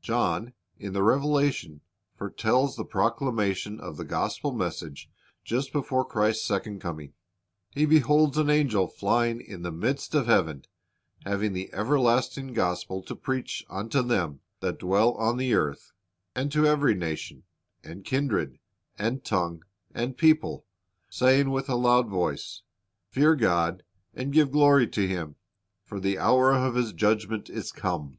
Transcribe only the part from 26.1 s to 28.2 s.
hour of His judgment is come."